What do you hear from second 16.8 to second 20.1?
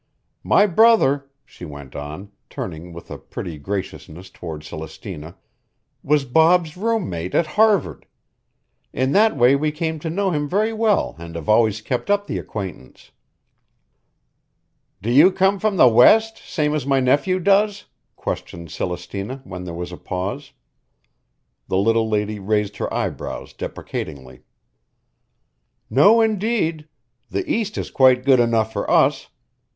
my nephew does?" questioned Celestina when there was a